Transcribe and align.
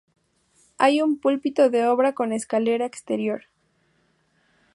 Hay 0.79 0.99
un 1.03 1.19
púlpito 1.19 1.69
de 1.69 1.85
obra 1.85 2.13
con 2.13 2.31
escalera 2.33 2.87
exterior. 2.87 3.43